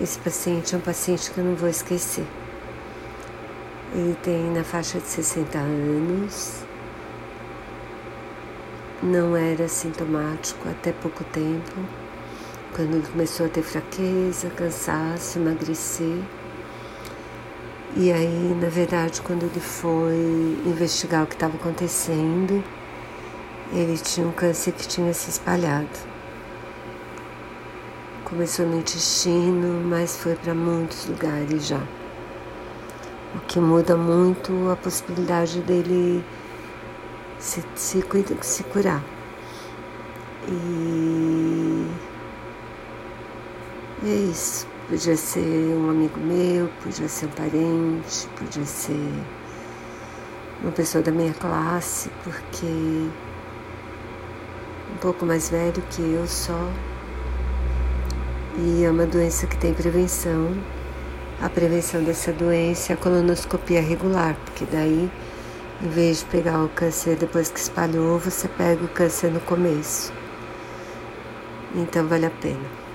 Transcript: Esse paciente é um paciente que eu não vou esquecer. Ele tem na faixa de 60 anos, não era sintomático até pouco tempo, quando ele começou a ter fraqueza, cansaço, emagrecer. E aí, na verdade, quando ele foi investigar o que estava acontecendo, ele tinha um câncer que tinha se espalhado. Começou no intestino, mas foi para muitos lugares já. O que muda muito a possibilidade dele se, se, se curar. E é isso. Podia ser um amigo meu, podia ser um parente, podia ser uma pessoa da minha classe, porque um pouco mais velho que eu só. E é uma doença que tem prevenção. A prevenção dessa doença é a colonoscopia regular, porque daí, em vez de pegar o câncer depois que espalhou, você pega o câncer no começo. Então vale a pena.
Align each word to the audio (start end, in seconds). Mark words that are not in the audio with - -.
Esse 0.00 0.16
paciente 0.20 0.76
é 0.76 0.78
um 0.78 0.80
paciente 0.80 1.28
que 1.28 1.38
eu 1.38 1.44
não 1.44 1.56
vou 1.56 1.68
esquecer. 1.68 2.24
Ele 3.92 4.16
tem 4.22 4.48
na 4.52 4.62
faixa 4.62 5.00
de 5.00 5.08
60 5.08 5.58
anos, 5.58 6.62
não 9.02 9.36
era 9.36 9.66
sintomático 9.66 10.68
até 10.68 10.92
pouco 10.92 11.24
tempo, 11.24 11.74
quando 12.76 12.94
ele 12.94 13.08
começou 13.08 13.46
a 13.46 13.48
ter 13.48 13.62
fraqueza, 13.62 14.48
cansaço, 14.50 15.40
emagrecer. 15.40 16.22
E 17.96 18.12
aí, 18.12 18.56
na 18.60 18.68
verdade, 18.68 19.20
quando 19.20 19.46
ele 19.46 19.60
foi 19.60 20.60
investigar 20.64 21.24
o 21.24 21.26
que 21.26 21.34
estava 21.34 21.56
acontecendo, 21.56 22.62
ele 23.72 23.98
tinha 23.98 24.28
um 24.28 24.32
câncer 24.32 24.72
que 24.74 24.86
tinha 24.86 25.12
se 25.12 25.28
espalhado. 25.28 26.17
Começou 28.28 28.66
no 28.66 28.78
intestino, 28.80 29.88
mas 29.88 30.18
foi 30.18 30.34
para 30.34 30.52
muitos 30.54 31.06
lugares 31.06 31.66
já. 31.66 31.80
O 33.34 33.40
que 33.46 33.58
muda 33.58 33.96
muito 33.96 34.70
a 34.70 34.76
possibilidade 34.76 35.62
dele 35.62 36.22
se, 37.38 37.64
se, 37.74 38.04
se 38.42 38.64
curar. 38.64 39.02
E 40.46 41.86
é 44.04 44.14
isso. 44.30 44.66
Podia 44.90 45.16
ser 45.16 45.74
um 45.74 45.88
amigo 45.88 46.20
meu, 46.20 46.68
podia 46.82 47.08
ser 47.08 47.26
um 47.26 47.30
parente, 47.30 48.28
podia 48.36 48.66
ser 48.66 49.10
uma 50.62 50.72
pessoa 50.72 51.02
da 51.02 51.10
minha 51.10 51.32
classe, 51.32 52.10
porque 52.22 52.66
um 54.92 54.96
pouco 55.00 55.24
mais 55.24 55.48
velho 55.48 55.82
que 55.90 56.02
eu 56.02 56.26
só. 56.26 56.70
E 58.60 58.82
é 58.82 58.90
uma 58.90 59.06
doença 59.06 59.46
que 59.46 59.56
tem 59.56 59.72
prevenção. 59.72 60.52
A 61.40 61.48
prevenção 61.48 62.02
dessa 62.02 62.32
doença 62.32 62.92
é 62.92 62.94
a 62.94 62.96
colonoscopia 62.96 63.80
regular, 63.80 64.36
porque 64.44 64.64
daí, 64.64 65.08
em 65.80 65.88
vez 65.88 66.18
de 66.18 66.24
pegar 66.24 66.64
o 66.64 66.68
câncer 66.68 67.14
depois 67.14 67.52
que 67.52 67.60
espalhou, 67.60 68.18
você 68.18 68.48
pega 68.48 68.84
o 68.84 68.88
câncer 68.88 69.30
no 69.30 69.38
começo. 69.38 70.12
Então 71.72 72.08
vale 72.08 72.26
a 72.26 72.30
pena. 72.30 72.87